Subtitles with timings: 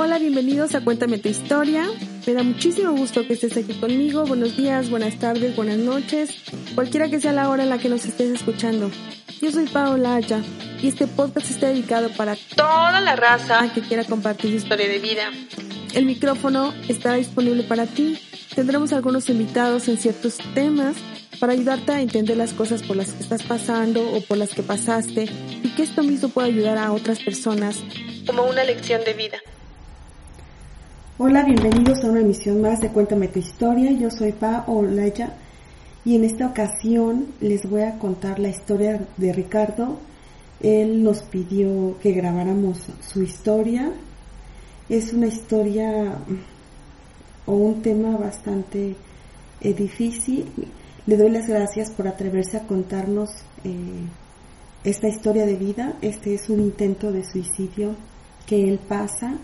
[0.00, 1.84] Hola, bienvenidos a Cuéntame tu historia.
[2.24, 4.24] Me da muchísimo gusto que estés aquí conmigo.
[4.26, 6.40] Buenos días, buenas tardes, buenas noches,
[6.76, 8.92] cualquiera que sea la hora en la que nos estés escuchando.
[9.42, 10.40] Yo soy Paola Aya
[10.80, 15.00] y este podcast está dedicado para toda la raza que quiera compartir su historia de
[15.00, 15.32] vida.
[15.92, 18.20] El micrófono estará disponible para ti.
[18.54, 20.94] Tendremos algunos invitados en ciertos temas
[21.40, 24.62] para ayudarte a entender las cosas por las que estás pasando o por las que
[24.62, 25.28] pasaste
[25.64, 27.82] y que esto mismo pueda ayudar a otras personas
[28.24, 29.38] como una lección de vida.
[31.20, 33.90] Hola, bienvenidos a una emisión más de Cuéntame tu historia.
[33.90, 35.32] Yo soy Pa Olaya
[36.04, 39.98] y en esta ocasión les voy a contar la historia de Ricardo.
[40.60, 43.90] Él nos pidió que grabáramos su historia.
[44.88, 46.18] Es una historia
[47.46, 48.94] o un tema bastante
[49.60, 50.46] eh, difícil.
[51.04, 53.30] Le doy las gracias por atreverse a contarnos
[53.64, 54.04] eh,
[54.84, 55.94] esta historia de vida.
[56.00, 57.96] Este es un intento de suicidio
[58.46, 59.36] que él pasa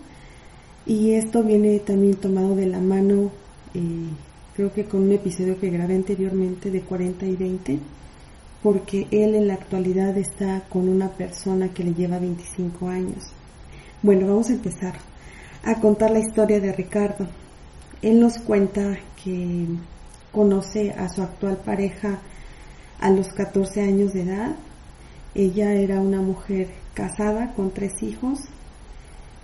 [0.86, 3.30] y esto viene también tomado de la mano,
[3.72, 4.08] eh,
[4.54, 7.78] creo que con un episodio que grabé anteriormente de 40 y 20,
[8.62, 13.24] porque él en la actualidad está con una persona que le lleva 25 años.
[14.02, 14.94] Bueno, vamos a empezar
[15.64, 17.26] a contar la historia de Ricardo.
[18.02, 19.66] Él nos cuenta que
[20.32, 22.18] conoce a su actual pareja
[23.00, 24.56] a los 14 años de edad.
[25.34, 28.40] Ella era una mujer casada con tres hijos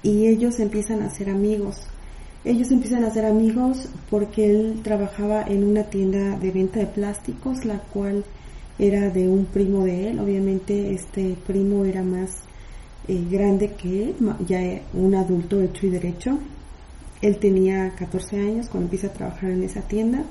[0.03, 1.83] y ellos empiezan a ser amigos.
[2.45, 7.65] Ellos empiezan a ser amigos porque él trabajaba en una tienda de venta de plásticos,
[7.67, 8.25] la cual
[8.79, 10.21] era de un primo de él.
[10.21, 12.31] Obviamente este primo era más
[13.09, 14.15] eh, grande que él,
[14.47, 14.61] ya
[14.95, 16.39] un adulto hecho y derecho.
[17.21, 20.25] Él tenía 14 años cuando empieza a trabajar en esa tienda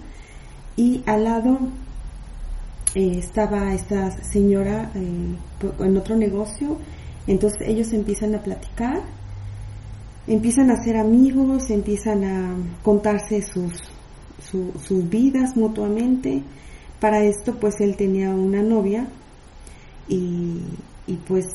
[0.76, 1.60] y al lado
[2.96, 5.36] eh, estaba esta señora eh,
[5.80, 6.78] en otro negocio.
[7.28, 9.04] Entonces ellos empiezan a platicar
[10.30, 13.74] empiezan a ser amigos, empiezan a contarse sus,
[14.40, 16.44] sus vidas mutuamente.
[17.02, 19.08] Para esto pues él tenía una novia
[20.08, 20.62] y,
[21.28, 21.46] pues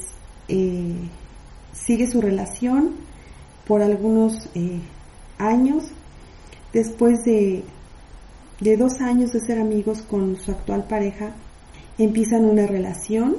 [0.48, 0.94] eh,
[1.72, 2.90] sigue su relación
[3.66, 4.80] por algunos eh,
[5.38, 5.84] años.
[6.72, 7.62] Después de,
[8.60, 11.30] de dos años de ser amigos con su actual pareja,
[11.96, 13.36] empiezan una relación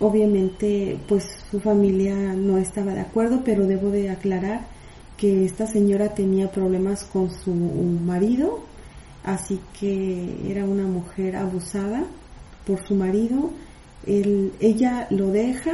[0.00, 4.62] Obviamente, pues su familia no estaba de acuerdo, pero debo de aclarar
[5.18, 8.60] que esta señora tenía problemas con su marido,
[9.22, 12.04] así que era una mujer abusada
[12.66, 13.50] por su marido.
[14.06, 15.72] ella lo deja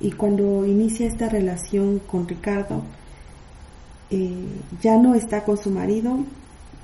[0.00, 2.84] y cuando inicia esta relación con Ricardo,
[4.10, 4.46] eh,
[4.80, 6.24] ya no está con su marido,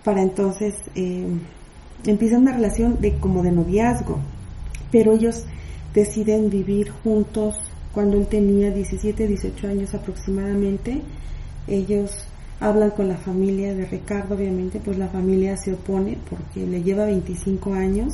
[0.03, 1.27] para entonces eh,
[2.05, 4.19] empieza una relación de como de noviazgo,
[4.91, 5.47] pero ellos
[5.95, 7.55] deciden vivir juntos
[7.93, 11.01] cuando él tenía 17, 18 años aproximadamente.
[11.69, 12.27] Ellos
[12.61, 17.07] hablan con la familia de Ricardo, obviamente, pues la familia se opone porque le lleva
[17.07, 18.13] 25 años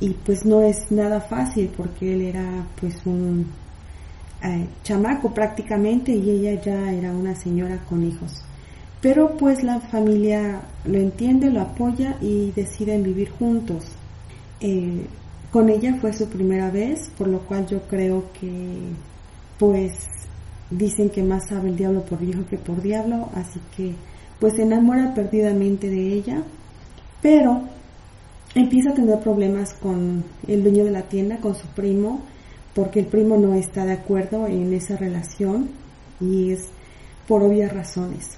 [0.00, 3.46] y pues no es nada fácil porque él era pues un
[4.42, 8.44] eh, chamaco prácticamente y ella ya era una señora con hijos.
[9.00, 13.84] Pero pues la familia lo entiende, lo apoya y deciden vivir juntos.
[14.60, 15.06] Eh,
[15.50, 18.78] con ella fue su primera vez, por lo cual yo creo que,
[19.58, 19.92] pues,
[20.70, 23.94] dicen que más sabe el diablo por viejo que por diablo, así que,
[24.38, 26.42] pues, se enamora perdidamente de ella,
[27.22, 27.62] pero
[28.54, 32.20] empieza a tener problemas con el dueño de la tienda, con su primo,
[32.74, 35.70] porque el primo no está de acuerdo en esa relación
[36.20, 36.68] y es
[37.26, 38.36] por obvias razones.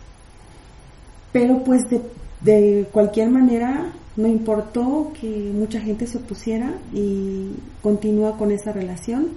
[1.33, 2.01] Pero pues de,
[2.41, 7.51] de cualquier manera no importó que mucha gente se opusiera y
[7.83, 9.29] continúa con esa relación.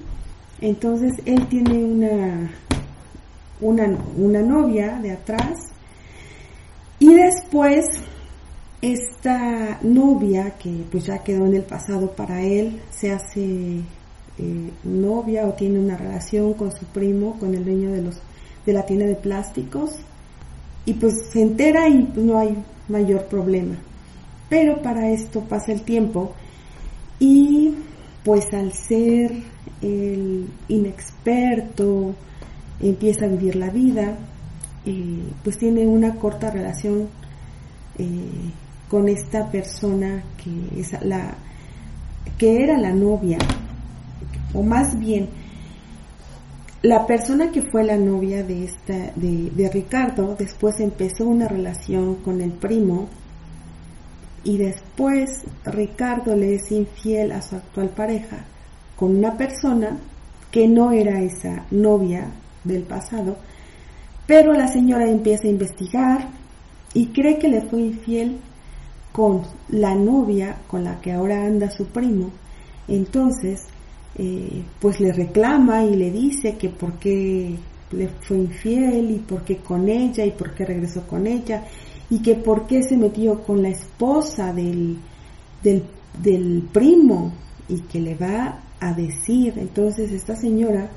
[0.62, 2.52] Entonces él tiene una,
[3.62, 5.58] una, una novia de atrás
[7.00, 7.86] y después
[8.82, 13.80] esta novia que pues ya quedó en el pasado para él se hace
[14.38, 18.20] eh, novia o tiene una relación con su primo, con el dueño de los
[18.66, 19.92] de la tienda de plásticos
[20.86, 22.58] y pues se entera y pues, no hay
[22.88, 23.76] mayor problema.
[24.54, 26.32] Pero para esto pasa el tiempo
[27.18, 27.74] y
[28.24, 29.34] pues al ser
[29.82, 32.14] el inexperto,
[32.80, 34.16] empieza a vivir la vida,
[34.86, 37.08] eh, pues tiene una corta relación
[37.98, 38.06] eh,
[38.90, 41.34] con esta persona que es la
[42.38, 43.40] que era la novia,
[44.54, 45.30] o más bien
[46.84, 52.18] la persona que fue la novia de esta de, de Ricardo después empezó una relación
[52.18, 53.10] con el primo
[54.44, 55.30] y después
[55.66, 58.46] Ricardo le es infiel a su actual pareja
[58.96, 59.98] con una persona
[60.52, 62.28] que no era esa novia
[62.64, 63.38] del pasado,
[64.26, 66.30] Pero la señora empieza a investigar
[66.94, 68.38] y cree que le fue infiel
[69.12, 72.32] con la novia con la que ahora anda su primo.
[72.88, 73.66] Entonces,
[74.16, 77.58] eh, pues le reclama y le dice que por qué
[77.92, 81.64] le fue infiel y por qué con ella y por qué regresó con ella
[82.10, 84.98] y que por qué se metió con la esposa del,
[85.64, 85.84] del,
[86.22, 87.32] del primo
[87.68, 89.54] y que le va a decir.
[89.58, 90.90] Entonces esta señora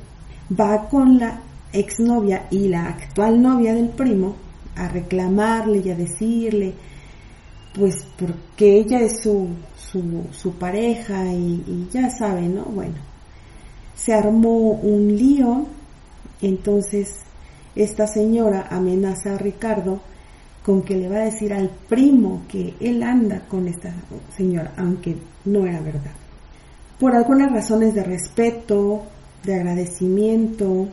[0.58, 1.40] va con la
[1.72, 4.36] exnovia y la actual novia del primo
[4.76, 6.74] a reclamarle y a decirle,
[7.74, 12.64] pues porque ella es su, su, su pareja y, y, ya sabe, ¿no?
[12.64, 12.96] Bueno,
[13.94, 15.66] se armó un lío,
[16.40, 17.20] entonces
[17.74, 20.00] esta señora amenaza a Ricardo
[20.66, 23.94] con que le va a decir al primo que él anda con esta
[24.36, 26.10] señora, aunque no era verdad.
[26.98, 29.04] Por algunas razones de respeto,
[29.44, 30.88] de agradecimiento,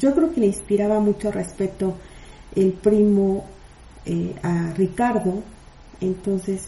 [0.00, 1.98] yo creo que le inspiraba mucho respeto
[2.56, 3.44] el primo
[4.06, 5.42] eh, a Ricardo,
[6.00, 6.62] entonces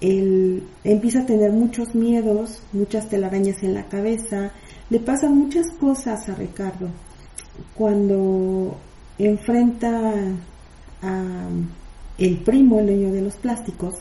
[0.00, 4.50] él empieza a tener muchos miedos, muchas telarañas en la cabeza,
[4.88, 6.88] le pasan muchas cosas a Ricardo.
[7.76, 8.76] Cuando
[9.18, 10.14] enfrenta
[11.02, 13.94] el primo, el dueño de los plásticos,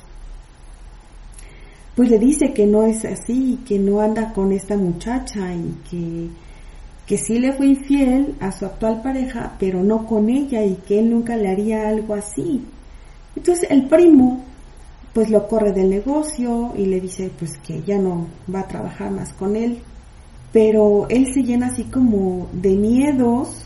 [1.96, 6.30] pues le dice que no es así, que no anda con esta muchacha y que
[7.10, 11.00] que sí le fue infiel a su actual pareja, pero no con ella y que
[11.00, 12.64] él nunca le haría algo así.
[13.36, 14.46] Entonces el primo
[15.12, 19.10] pues lo corre del negocio y le dice pues que ya no va a trabajar
[19.10, 19.80] más con él,
[20.54, 23.64] pero él se llena así como de miedos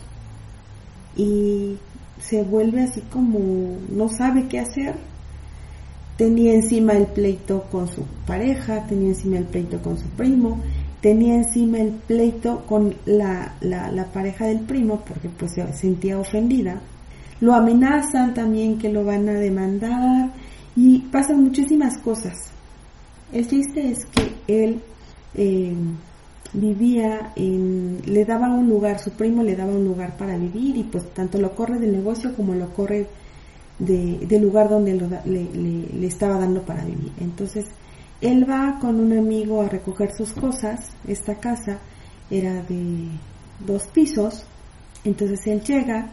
[1.14, 1.76] y
[2.28, 4.94] se vuelve así como no sabe qué hacer.
[6.16, 10.60] Tenía encima el pleito con su pareja, tenía encima el pleito con su primo
[11.04, 16.80] tenía encima el pleito con la, la, pareja del primo porque pues se sentía ofendida.
[17.42, 20.30] Lo amenazan también que lo van a demandar
[20.74, 22.32] y pasan muchísimas cosas.
[23.34, 24.80] El chiste es que él
[25.34, 25.74] eh,
[26.54, 30.84] vivía en, le daba un lugar, su primo le daba un lugar para vivir y
[30.84, 33.06] pues tanto lo corre del negocio como lo corre
[33.78, 35.44] de, del lugar donde le,
[35.92, 37.12] le estaba dando para vivir.
[37.20, 37.66] Entonces,
[38.20, 40.92] él va con un amigo a recoger sus cosas.
[41.06, 41.78] Esta casa
[42.30, 43.08] era de
[43.66, 44.44] dos pisos.
[45.04, 46.10] Entonces él llega.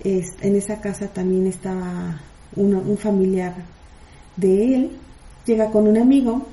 [0.00, 2.20] en esa casa también estaba
[2.56, 3.54] un familiar
[4.36, 4.90] de él.
[5.44, 6.46] Llega con un amigo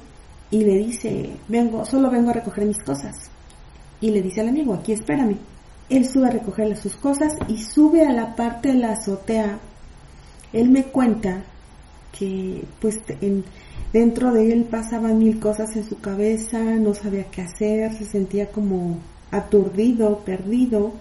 [0.54, 3.16] y le dice, vengo, solo vengo a recoger mis cosas.
[4.00, 5.38] Y le dice al amigo, aquí espérame.
[5.90, 9.60] Él sube a recogerle sus cosas y sube a la parte de la azotea.
[10.54, 11.44] Él me cuenta
[12.18, 13.44] que pues en,
[13.94, 18.50] Dentro de él pasaban mil cosas en su cabeza, no sabía qué hacer, se sentía
[18.50, 18.98] como
[19.30, 20.94] aturdido, perdido,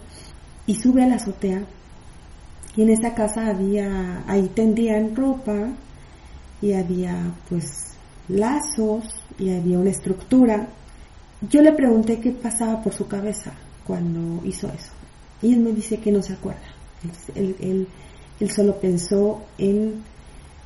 [0.67, 1.65] y sube a la azotea.
[2.77, 5.71] Y en esa casa había, ahí tendían ropa,
[6.61, 7.95] y había pues
[8.29, 10.69] lazos, y había una estructura.
[11.51, 13.53] Yo le pregunté qué pasaba por su cabeza
[13.85, 14.93] cuando hizo eso.
[15.43, 16.61] Y él me dice que no se acuerda.
[17.35, 17.57] Él,
[18.39, 20.03] él, solo pensó en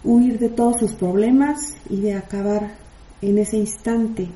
[0.04, 2.74] huir de todos sus problemas y de acabar
[3.22, 4.28] en ese instante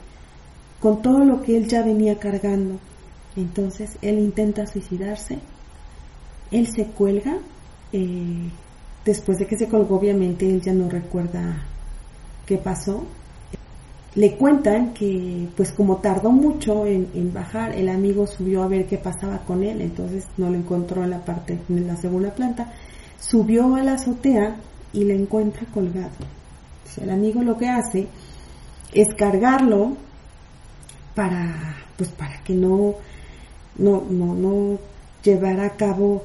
[0.79, 2.79] con todo lo que él ya venía cargando.
[3.37, 5.39] Entonces él intenta suicidarse,
[6.51, 7.39] él se cuelga,
[7.93, 8.51] eh,
[9.05, 11.63] después de que se colgó obviamente él ya no recuerda
[12.47, 13.05] qué pasó.
[14.15, 18.87] Le cuentan que pues como tardó mucho en, en, bajar, el amigo subió a ver
[18.87, 22.73] qué pasaba con él, entonces no lo encontró en la parte, en la segunda planta,
[23.21, 24.57] subió a la azotea
[24.93, 26.11] y le encuentra colgado.
[27.01, 28.09] el amigo lo que hace
[28.93, 29.97] es cargarlo
[31.15, 32.95] para, pues para que no,
[33.79, 34.79] no, no, no
[35.23, 36.23] llevara a cabo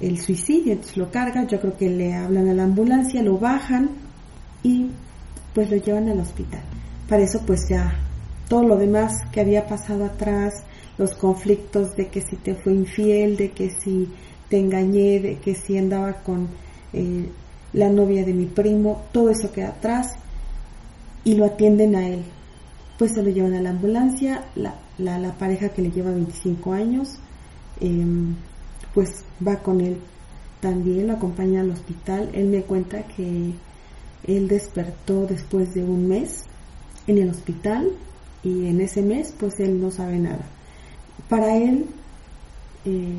[0.00, 0.72] el suicidio.
[0.72, 3.90] Entonces lo carga, yo creo que le hablan a la ambulancia, lo bajan
[4.62, 4.90] y
[5.54, 6.62] pues lo llevan al hospital.
[7.08, 7.94] Para eso pues ya
[8.48, 10.62] todo lo demás que había pasado atrás,
[10.98, 14.08] los conflictos de que si te fue infiel, de que si
[14.48, 16.48] te engañé, de que si andaba con
[16.92, 17.28] eh,
[17.72, 20.16] la novia de mi primo, todo eso queda atrás
[21.24, 22.22] y lo atienden a él.
[22.98, 27.20] Pues se lo llevan a la ambulancia, la, la, pareja que le lleva 25 años,
[27.80, 28.34] em,
[28.92, 29.98] pues va con él
[30.60, 32.30] también, lo acompaña al hospital.
[32.32, 33.52] Él me cuenta que
[34.26, 36.44] él despertó después de un mes
[37.08, 37.90] en el hospital
[38.44, 40.46] y en ese mes pues él no sabe nada.
[41.28, 41.86] Para él
[42.84, 43.16] eh,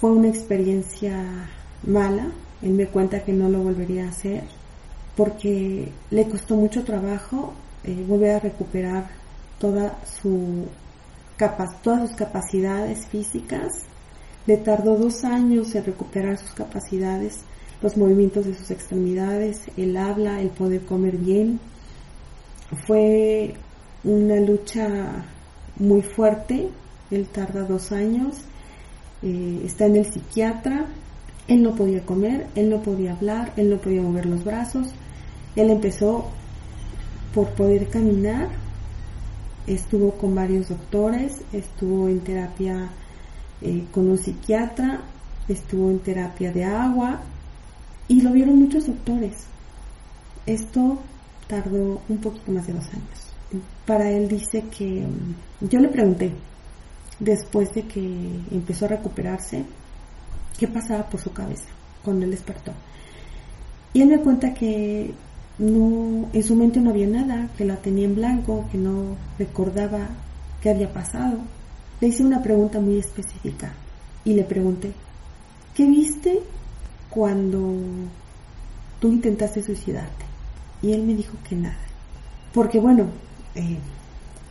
[0.00, 1.48] fue una experiencia
[1.86, 2.32] mala
[2.62, 4.42] él me cuenta que no lo volvería a hacer
[5.16, 7.52] porque le costó mucho trabajo
[7.84, 9.10] eh, volver a recuperar
[9.58, 10.66] toda su
[11.82, 13.72] todas sus capacidades físicas,
[14.46, 17.40] Le tardó dos años en recuperar sus capacidades,
[17.82, 21.58] los movimientos de sus extremidades, el habla, el poder comer bien.
[22.86, 23.54] Fue
[24.02, 25.24] una lucha
[25.78, 26.68] muy fuerte,
[27.10, 28.42] él tarda dos años,
[29.22, 30.86] eh, está en el psiquiatra,
[31.48, 34.88] él no podía comer, él no podía hablar, él no podía mover los brazos,
[35.56, 36.30] él empezó
[37.34, 38.48] por poder caminar,
[39.66, 42.90] estuvo con varios doctores, estuvo en terapia
[43.62, 45.00] eh, con un psiquiatra,
[45.48, 47.20] estuvo en terapia de agua.
[48.06, 49.46] Y lo vieron muchos doctores.
[50.44, 50.98] Esto
[51.46, 53.64] tardó un poquito más de dos años.
[53.86, 55.04] Para él dice que
[55.60, 56.32] yo le pregunté,
[57.20, 58.00] después de que
[58.50, 59.64] empezó a recuperarse,
[60.58, 61.66] qué pasaba por su cabeza
[62.02, 62.72] cuando él despertó.
[63.92, 65.12] Y él me cuenta que
[65.58, 70.08] no, en su mente no había nada, que la tenía en blanco, que no recordaba
[70.60, 71.38] qué había pasado.
[72.00, 73.72] Le hice una pregunta muy específica
[74.24, 74.92] y le pregunté,
[75.74, 76.40] ¿qué viste
[77.08, 77.76] cuando
[79.00, 80.33] tú intentaste suicidarte?
[80.84, 81.78] Y él me dijo que nada.
[82.52, 83.06] Porque bueno,
[83.54, 83.78] eh,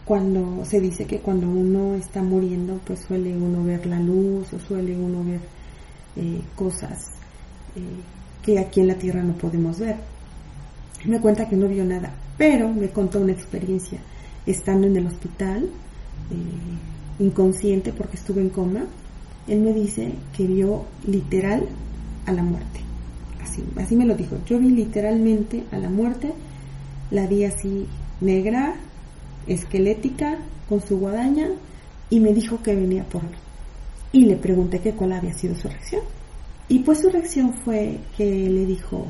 [0.04, 4.58] cuando se dice que cuando uno está muriendo, pues suele uno ver la luz o
[4.60, 5.42] suele uno ver
[6.16, 7.12] eh, cosas
[7.76, 7.82] eh,
[8.42, 9.98] que aquí en la tierra no podemos ver
[11.06, 14.00] me cuenta que no vio nada, pero me contó una experiencia
[14.46, 15.70] estando en el hospital,
[17.20, 18.86] inconsciente porque estuve en coma.
[19.48, 21.68] Él me dice que vio literal
[22.26, 22.83] a la muerte.
[23.44, 24.38] Así, me lo dijo.
[24.46, 26.34] Yo vi literalmente a la muerte,
[27.12, 27.86] la vi así
[28.22, 28.76] negra,
[29.48, 30.38] esquelética,
[30.70, 31.50] con su guadaña,
[32.10, 33.36] y me dijo que venía por mí.
[34.12, 36.02] Y le pregunté que cuál había sido su reacción.
[36.70, 39.08] Y pues su reacción fue que le dijo,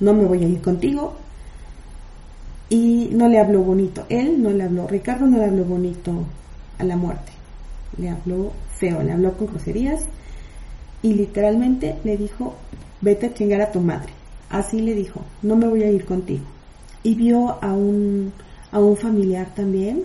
[0.00, 1.14] no me voy a ir contigo,
[2.68, 4.06] y no le habló bonito.
[4.08, 6.24] Él no le habló, Ricardo no le habló bonito
[6.78, 7.32] a la muerte.
[7.98, 10.04] Le habló feo, le habló con groserías
[11.04, 12.54] y literalmente le dijo,
[13.02, 14.10] vete a chingar a tu madre.
[14.48, 16.44] Así le dijo, no me voy a ir contigo.
[17.02, 18.32] Y vio a un,
[18.72, 20.02] a un familiar también,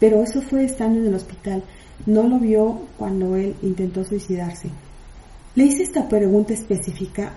[0.00, 1.62] pero eso fue estando en el hospital.
[2.06, 4.70] No lo vio cuando él intentó suicidarse.
[5.56, 7.34] Le hice esta pregunta específica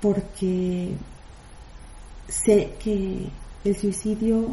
[0.00, 0.92] porque
[2.26, 3.28] sé que
[3.66, 4.46] el suicidio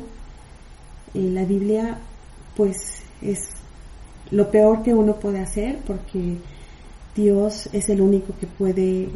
[1.13, 1.99] en la Biblia
[2.53, 3.47] pues es
[4.31, 6.35] lo peor que uno puede hacer porque
[7.17, 9.09] Dios es el único que puede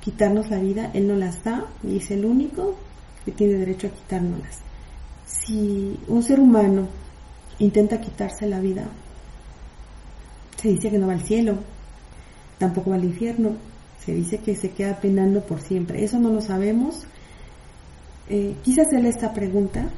[0.00, 2.76] quitarnos la vida, Él no las da y es el único
[3.24, 4.60] que tiene derecho a quitárnoslas.
[5.26, 6.86] Si un ser humano
[7.58, 8.84] intenta quitarse la vida,
[10.56, 11.58] se dice que no va al cielo,
[12.58, 13.56] tampoco va al infierno,
[14.04, 16.04] se dice que se queda penando por siempre.
[16.04, 17.06] Eso no lo sabemos,
[18.28, 19.90] eh, quise hacerle esta pregunta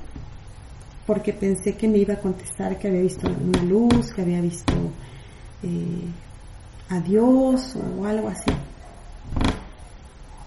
[1.07, 4.73] porque pensé que me iba a contestar que había visto una luz, que había visto
[5.63, 6.09] eh,
[6.89, 8.51] a Dios o algo así.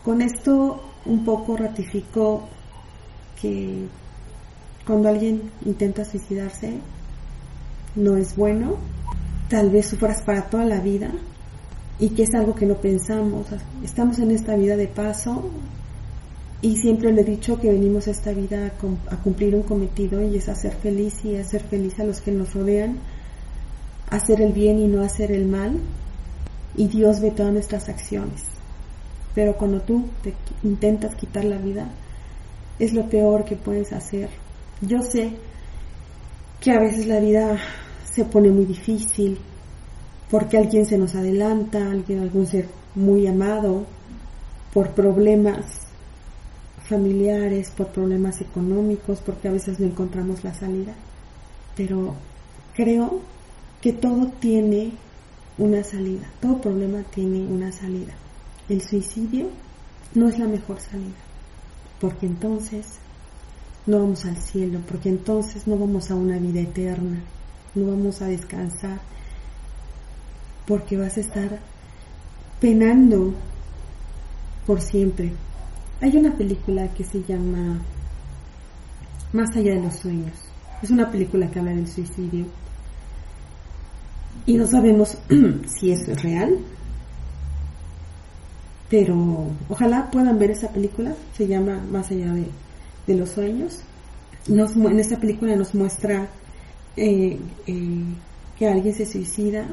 [0.04, 2.48] Con esto un poco ratifico
[3.42, 3.88] que
[4.86, 6.78] cuando alguien intenta suicidarse
[7.96, 8.78] no es bueno,
[9.50, 11.12] tal vez sufras para toda la vida
[12.00, 13.48] y que es algo que no pensamos.
[13.84, 15.52] Estamos en esta vida de paso,
[16.62, 18.72] y siempre le he dicho que venimos a esta vida
[19.10, 22.54] a, cumplir un cometido y es hacer feliz y hacer feliz a los que nos
[22.56, 22.98] rodean,
[24.10, 25.78] hacer el bien y no hacer el mal.
[26.78, 28.44] Y Dios ve todas nuestras acciones.
[29.36, 31.90] Pero cuando tú te intentas quitar la vida,
[32.80, 34.30] es lo peor que puedes hacer.
[34.82, 35.32] Yo sé
[36.62, 37.58] que a veces la vida
[38.04, 39.38] se pone muy difícil
[40.30, 43.86] porque alguien se nos adelanta, alguien, algún ser muy amado,
[44.74, 45.88] por problemas
[46.88, 50.94] familiares, por problemas económicos, porque a veces no encontramos la salida.
[51.76, 52.16] Pero
[52.76, 53.22] creo
[53.82, 54.92] que todo tiene
[55.58, 58.14] una salida, todo problema tiene una salida.
[58.70, 59.50] El suicidio
[60.14, 61.18] no es la mejor salida,
[62.00, 63.00] porque entonces
[63.86, 67.22] no vamos al cielo, porque entonces no vamos a una vida eterna,
[67.76, 69.00] no vamos a descansar,
[70.66, 71.60] porque vas a estar
[72.60, 73.34] penando
[74.66, 75.32] por siempre,
[76.02, 77.80] hay una película que se llama
[79.34, 80.34] Más allá de los sueños.
[80.84, 82.46] Es una película que habla del suicidio.
[84.48, 85.18] Y no sabemos
[85.68, 86.58] si eso es real.
[88.90, 91.14] Pero ojalá puedan ver esa película.
[91.38, 92.34] Se llama Más allá
[93.06, 93.82] de, los sueños.
[94.48, 96.30] En esta película nos muestra
[96.96, 97.38] eh,
[97.68, 98.04] eh,
[98.58, 99.68] que alguien se suicida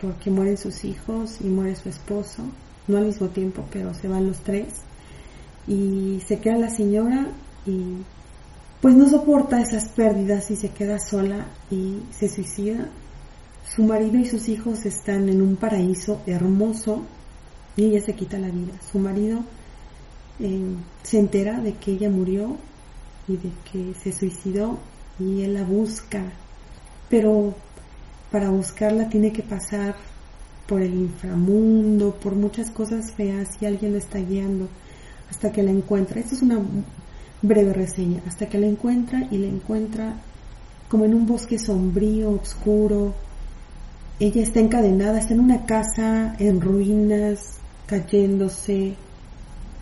[0.00, 2.42] porque mueren sus hijos y muere su esposo.
[2.86, 4.66] No al mismo tiempo, pero se van los tres
[5.66, 7.26] y se queda la señora
[7.64, 7.96] y
[8.82, 12.90] pues no soporta esas pérdidas y se queda sola y se suicida
[13.72, 17.02] Su marido y sus hijos están en un paraíso hermoso
[17.76, 18.72] y ella se quita la vida.
[18.90, 19.40] Su marido
[20.40, 22.56] eh, se entera de que ella murió
[23.26, 24.78] y de que se suicidó
[25.18, 26.24] y él la busca,
[27.08, 27.54] pero
[28.30, 29.94] para buscarla tiene que pasar
[30.66, 34.68] por el inframundo, por muchas cosas feas y alguien lo está guiando
[35.30, 36.20] hasta que la encuentra.
[36.20, 36.60] Esta es una
[37.42, 40.16] breve reseña, hasta que la encuentra y la encuentra
[40.88, 43.14] como en un bosque sombrío, oscuro.
[44.20, 48.94] Ella está encadenada, está en una casa en ruinas, cayéndose,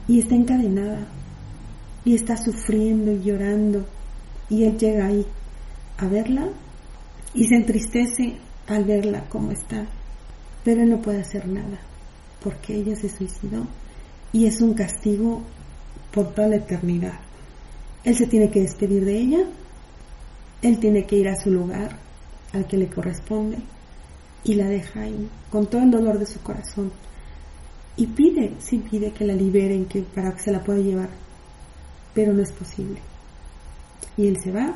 [0.08, 1.06] y está encadenada,
[2.04, 3.84] y está sufriendo y llorando,
[4.48, 5.26] y él llega ahí
[5.98, 6.48] a verla
[7.34, 8.36] y se entristece
[8.66, 9.86] al verla como está,
[10.64, 11.78] pero él no puede hacer nada,
[12.42, 13.66] porque ella se suicidó
[14.32, 15.42] y es un castigo
[16.12, 17.20] por toda la eternidad.
[18.04, 19.46] Él se tiene que despedir de ella,
[20.62, 21.98] él tiene que ir a su lugar,
[22.52, 23.58] al que le corresponde,
[24.44, 26.90] y la deja ahí, con todo el dolor de su corazón.
[27.96, 31.10] Y pide, sí pide que la liberen, que para que se la pueda llevar,
[32.14, 33.00] pero no es posible.
[34.16, 34.74] Y él se va,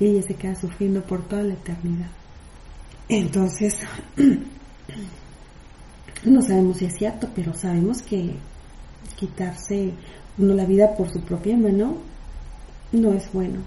[0.00, 2.10] y ella se queda sufriendo por toda la eternidad.
[3.08, 3.78] Entonces,
[6.24, 8.34] no sabemos si es cierto, pero sabemos que
[9.16, 9.92] quitarse
[10.38, 11.98] uno la vida por su propia mano
[12.92, 13.60] no es bueno.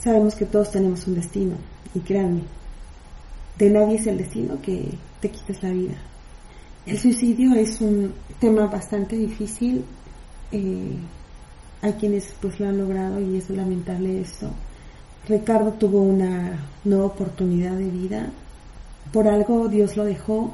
[0.00, 1.56] Sabemos que todos tenemos un destino,
[1.94, 2.42] y créanme,
[3.58, 4.88] de nadie es el destino que
[5.20, 5.94] te quites la vida.
[6.86, 9.84] El suicidio es un tema bastante difícil.
[10.52, 10.96] Eh,
[11.80, 14.50] hay quienes pues lo han logrado y es lamentable esto.
[15.28, 18.30] Ricardo tuvo una nueva oportunidad de vida.
[19.12, 20.52] Por algo Dios lo dejó,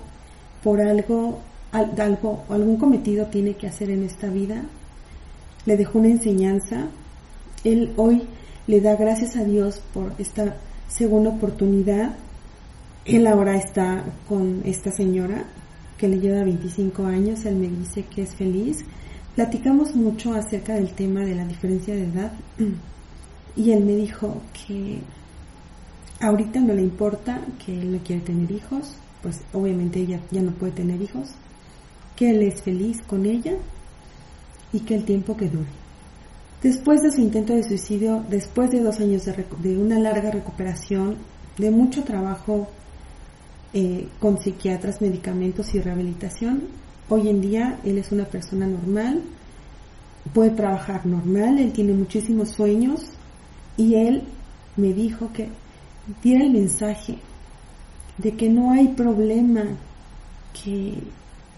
[0.63, 1.41] por algo,
[1.73, 4.63] algo, algún cometido tiene que hacer en esta vida.
[5.67, 6.87] Le dejó una enseñanza.
[7.65, 8.23] Él hoy
[8.67, 10.57] le da gracias a Dios por esta
[10.89, 12.15] segunda oportunidad.
[13.05, 15.45] Él ahora está con esta señora
[15.97, 17.45] que le lleva 25 años.
[17.45, 18.85] Él me dice que es feliz.
[19.35, 22.33] Platicamos mucho acerca del tema de la diferencia de edad
[23.57, 24.99] y él me dijo que
[26.21, 30.53] ahorita no le importa, que él no quiere tener hijos, pues obviamente ella ya no
[30.53, 31.31] puede tener hijos,
[32.17, 33.55] que él es feliz con ella
[34.73, 35.69] y que el tiempo que dure.
[36.63, 41.17] Después de su intento de suicidio, después de dos años de, una larga recuperación,
[41.57, 42.69] de mucho trabajo
[43.73, 46.65] eh, con psiquiatras, medicamentos y rehabilitación,
[47.09, 49.23] hoy en día él es una persona normal,
[50.35, 53.01] puede trabajar normal, él tiene muchísimos sueños
[53.77, 54.23] y él
[54.77, 55.49] me dijo que
[56.23, 57.19] diera el mensaje
[58.19, 59.65] de que no hay problema
[60.53, 60.99] que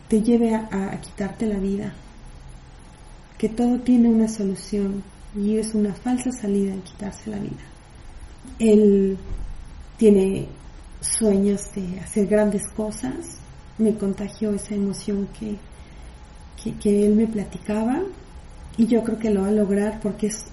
[0.08, 1.92] te lleve a, quitarte la vida,
[3.38, 5.02] que todo tiene una solución
[5.34, 7.64] y es una falsa salida en quitarse la vida.
[8.58, 9.16] Él
[9.96, 10.46] tiene
[11.02, 13.38] sueños de hacer grandes cosas,
[13.78, 15.56] me contagió esa emoción que,
[16.80, 18.00] que, él me platicaba.
[18.76, 20.44] Y yo creo que lo va a lograr porque es,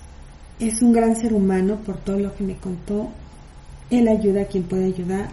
[0.59, 3.09] es un gran ser humano por todo lo que me contó.
[3.89, 5.29] Él ayuda a quien puede ayudar.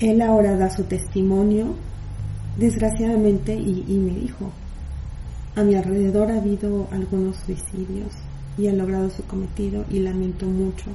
[0.00, 1.74] Él ahora da su testimonio,
[2.56, 4.52] desgraciadamente, y, me dijo,
[5.56, 8.12] a mi alrededor ha habido algunos suicidios
[8.56, 10.86] y ha logrado su cometido y lamento mucho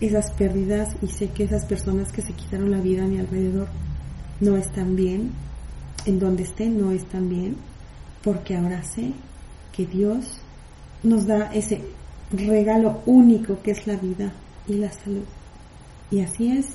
[0.00, 3.68] esas pérdidas y sé que esas personas que se quitaron la vida a mi alrededor
[4.40, 5.32] no están bien,
[6.06, 7.56] en donde estén no están bien,
[8.22, 9.12] porque ahora sé
[9.72, 10.38] que Dios
[11.02, 11.80] nos da ese
[12.32, 14.32] regalo único que es la vida
[14.66, 15.24] y la salud.
[16.10, 16.66] Y así es,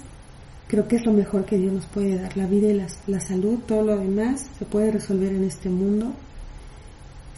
[0.69, 2.79] Creo que es lo mejor que Dios nos puede dar, la vida y
[3.11, 6.13] la, salud, todo lo demás se puede resolver en este mundo.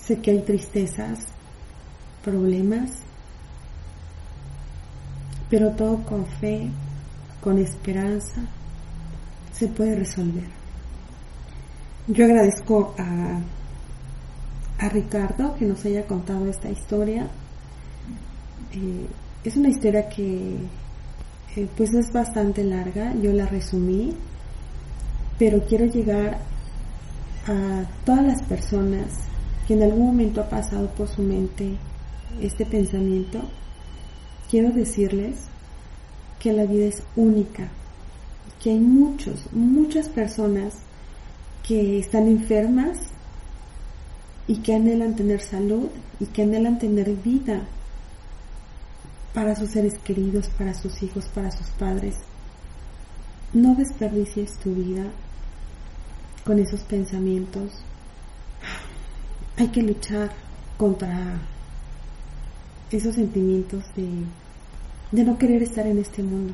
[0.06, 1.20] Sé que hay tristezas,
[2.26, 2.92] problemas,
[5.52, 6.70] pero todo con fe,
[7.44, 8.42] con esperanza,
[9.52, 10.48] se puede resolver.
[12.08, 13.40] Yo agradezco a,
[14.90, 17.28] Ricardo que nos haya contado esta historia.
[18.74, 19.06] Eh,
[19.44, 20.56] es una historia que
[21.56, 24.16] eh, pues es bastante larga, yo la resumí,
[25.38, 26.40] pero quiero llegar
[27.46, 29.06] a todas las personas
[29.68, 31.76] que en algún momento ha pasado por su mente
[32.42, 33.42] este pensamiento,
[34.52, 35.38] quiero decirles
[36.38, 37.70] que la vida es única,
[38.62, 40.74] que hay muchos, muchas personas
[41.66, 42.98] que están enfermas
[44.48, 45.88] y que anhelan tener salud
[46.20, 47.62] y que anhelan tener vida
[49.34, 52.18] para sus seres queridos, para sus hijos, para sus padres.
[53.54, 55.06] No desperdicies tu vida
[56.46, 57.72] con esos pensamientos.
[59.56, 60.32] Hay que luchar
[60.78, 61.40] contra
[62.92, 64.10] esos sentimientos de,
[65.12, 66.54] de no querer estar en este mundo.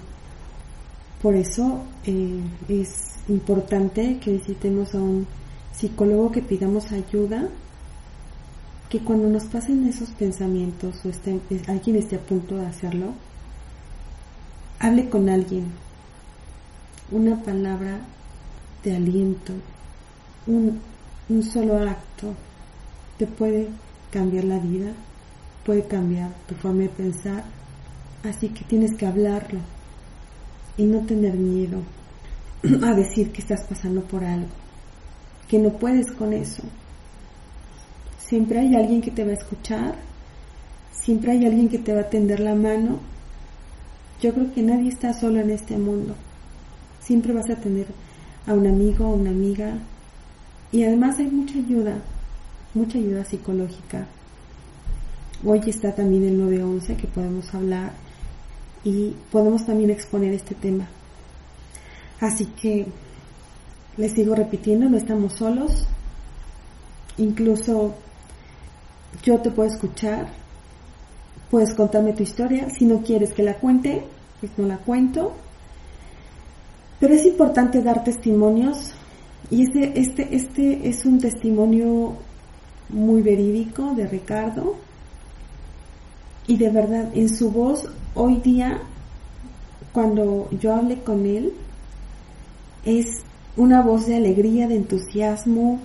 [1.22, 5.28] Por eso eh, es importante que visitemos a un
[5.74, 7.50] psicólogo, que pidamos ayuda,
[8.90, 13.14] que cuando nos pasen esos pensamientos o esté, alguien esté a punto de hacerlo,
[14.80, 15.66] hable con alguien.
[17.12, 18.00] Una palabra
[18.84, 19.54] de aliento,
[20.46, 20.80] un,
[21.30, 22.34] un solo acto
[23.18, 23.70] te puede
[24.12, 24.92] cambiar la vida,
[25.66, 27.44] puede cambiar tu forma de pensar,
[28.24, 29.60] así que tienes que hablarlo
[30.78, 31.82] y no tener miedo
[32.84, 34.50] a decir que estás pasando por algo,
[35.48, 36.64] que no puedes con eso.
[38.20, 39.96] Siempre hay alguien que te va a escuchar,
[40.92, 43.00] siempre hay alguien que te va a tender la mano.
[44.22, 46.16] Yo creo que nadie está solo en este mundo.
[47.00, 47.88] Siempre vas a tener
[48.46, 49.78] a un amigo o una amiga.
[50.72, 52.00] Y además hay mucha ayuda,
[52.74, 54.08] mucha ayuda psicológica.
[55.46, 58.07] Hoy está también el 911 que podemos hablar
[58.88, 60.88] y podemos también exponer este tema.
[62.22, 62.86] Así que
[63.98, 65.86] les sigo repitiendo, no estamos solos.
[67.18, 67.96] Incluso
[69.24, 70.30] yo te puedo escuchar,
[71.52, 72.70] puedes contarme tu historia.
[72.70, 74.04] Si no quieres que la cuente,
[74.40, 75.34] pues no la cuento.
[77.02, 78.94] Pero es importante dar testimonios
[79.52, 82.14] y este, este, este es un testimonio
[82.88, 84.87] muy verídico de Ricardo
[86.48, 88.80] y de verdad en su voz hoy día
[89.92, 91.54] cuando yo hablé con él
[92.86, 93.06] es
[93.58, 95.80] una voz de alegría, de entusiasmo,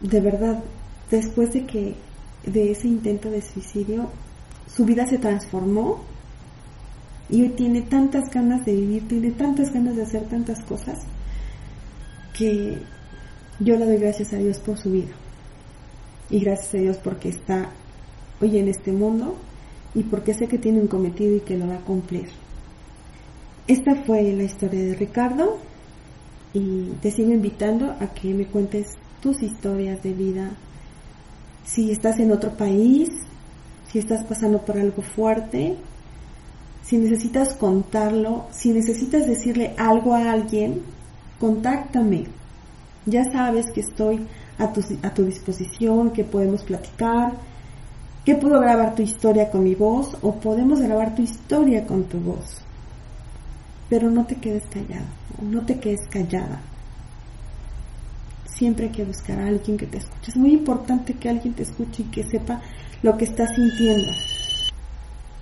[0.00, 0.62] de verdad
[1.10, 1.94] después de que
[2.44, 4.10] de ese intento de suicidio
[4.74, 6.00] su vida se transformó
[7.30, 10.98] y hoy tiene tantas ganas de vivir, tiene tantas ganas de hacer tantas cosas
[12.36, 12.78] que
[13.60, 15.12] yo le doy gracias a Dios por su vida.
[16.30, 17.70] Y gracias a Dios porque está
[18.42, 19.36] hoy en este mundo
[19.94, 22.28] y porque sé que tiene un cometido y que lo va a cumplir.
[23.66, 25.58] Esta fue la historia de Ricardo
[26.52, 28.88] y te sigo invitando a que me cuentes
[29.20, 30.50] tus historias de vida.
[31.64, 33.08] Si estás en otro país,
[33.90, 35.76] si estás pasando por algo fuerte,
[36.82, 40.82] si necesitas contarlo, si necesitas decirle algo a alguien,
[41.38, 42.24] contáctame.
[43.06, 44.26] Ya sabes que estoy
[44.58, 47.34] a tu, a tu disposición, que podemos platicar,
[48.24, 52.18] que puedo grabar tu historia con mi voz o podemos grabar tu historia con tu
[52.18, 52.58] voz.
[53.88, 55.06] Pero no te quedes callado,
[55.42, 56.60] no te quedes callada.
[58.46, 60.30] Siempre hay que buscar a alguien que te escuche.
[60.30, 62.60] Es muy importante que alguien te escuche y que sepa
[63.02, 64.12] lo que estás sintiendo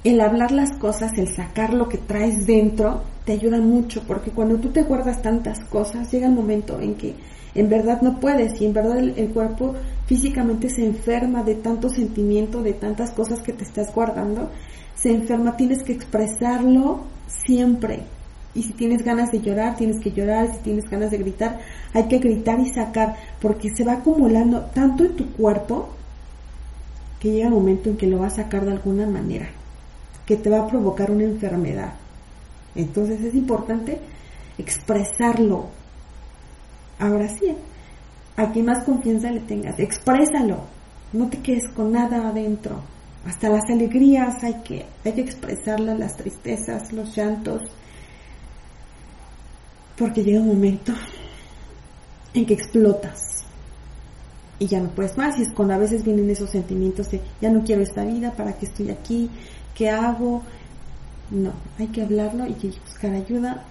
[0.03, 4.57] el hablar las cosas, el sacar lo que traes dentro, te ayuda mucho, porque cuando
[4.57, 7.15] tú te guardas tantas cosas, llega el momento en que
[7.55, 9.75] en verdad no puedes y en verdad el, cuerpo
[10.07, 14.51] físicamente se enferma de tanto sentimiento, de tantas cosas que te estás guardando,
[14.95, 18.01] se enferma, tienes que expresarlo siempre.
[18.55, 21.61] Y si tienes ganas de llorar, tienes que llorar, si tienes ganas de gritar,
[21.95, 25.91] hay que gritar y sacar, porque se va acumulando tanto en tu cuerpo
[27.21, 29.49] que llega el momento en que lo vas a sacar de alguna manera
[30.31, 31.95] que te va a provocar una enfermedad.
[32.77, 33.99] Entonces es importante
[34.59, 35.67] expresarlo.
[37.01, 37.57] Ahora sí,
[38.37, 40.59] a quien más confianza le tengas, exprésalo.
[41.13, 42.83] No te quedes con nada adentro.
[43.27, 47.63] Hasta las alegrías hay que, hay que expresarlas, las tristezas, los llantos.
[49.97, 50.93] Porque llega un momento
[52.35, 53.45] en que explotas
[54.59, 57.51] y ya no puedes más y es cuando a veces vienen esos sentimientos de ya
[57.51, 59.31] no quiero esta vida, para qué estoy aquí,
[59.75, 60.43] ¿qué hago?
[61.31, 62.55] No, hay que hablarlo y
[62.87, 63.65] buscar ayuda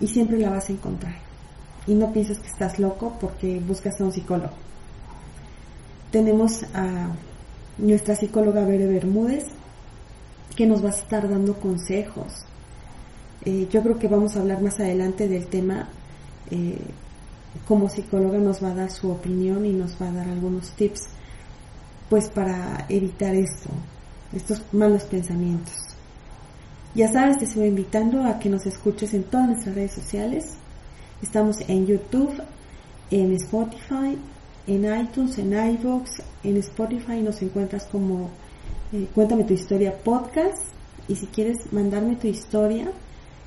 [0.00, 1.29] y siempre la vas a encontrar.
[1.86, 4.52] Y no pienses que estás loco porque buscas a un psicólogo.
[6.10, 7.10] Tenemos a
[7.78, 9.46] nuestra psicóloga Bere Bermúdez
[10.56, 12.44] que nos va a estar dando consejos.
[13.44, 15.88] Eh, yo creo que vamos a hablar más adelante del tema.
[16.50, 16.78] Eh,
[17.66, 21.08] como psicóloga nos va a dar su opinión y nos va a dar algunos tips
[22.08, 23.70] pues para evitar esto,
[24.32, 25.74] estos malos pensamientos.
[26.94, 30.44] Ya sabes, te sigo invitando a que nos escuches en todas nuestras redes sociales.
[31.22, 32.42] Estamos en YouTube,
[33.10, 34.16] en Spotify,
[34.66, 38.30] en iTunes, en iVoox, en Spotify nos encuentras como
[38.92, 40.58] eh, Cuéntame tu historia podcast.
[41.08, 42.90] Y si quieres mandarme tu historia,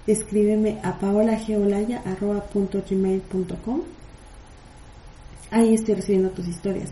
[0.05, 3.81] escríbeme a paolageolaya.com.
[5.49, 6.91] Ahí estoy recibiendo tus historias.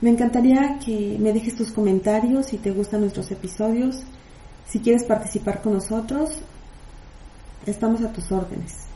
[0.00, 4.04] Me encantaría que me dejes tus comentarios si te gustan nuestros episodios.
[4.66, 6.30] Si quieres participar con nosotros,
[7.66, 8.86] estamos a tus órdenes.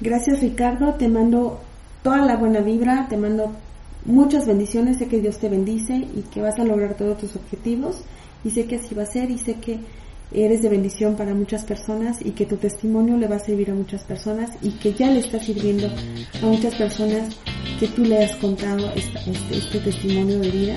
[0.00, 1.60] Gracias Ricardo, te mando
[2.02, 3.52] toda la buena vibra, te mando
[4.04, 8.02] muchas bendiciones, sé que Dios te bendice y que vas a lograr todos tus objetivos
[8.44, 9.78] y sé que así va a ser y sé que
[10.32, 13.74] eres de bendición para muchas personas y que tu testimonio le va a servir a
[13.74, 15.86] muchas personas y que ya le está sirviendo
[16.42, 17.36] a muchas personas
[17.78, 19.18] que tú le has contado este,
[19.56, 20.76] este testimonio de vida.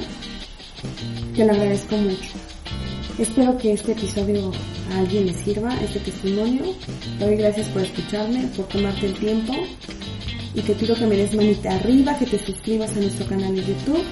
[1.36, 2.34] Te lo agradezco mucho.
[3.18, 4.52] Espero que este episodio
[4.92, 6.64] a alguien le sirva, este testimonio.
[7.20, 9.54] Te doy gracias por escucharme, por tomarte el tiempo
[10.54, 13.62] y te pido que me des manita arriba, que te suscribas a nuestro canal de
[13.62, 14.04] YouTube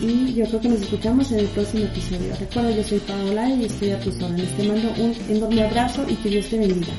[0.00, 2.34] y yo creo que nos escuchamos en el próximo episodio.
[2.38, 4.56] Recuerda, yo soy Paola y estoy a tus órdenes.
[4.56, 6.92] Te mando un enorme abrazo y que Dios te bendiga.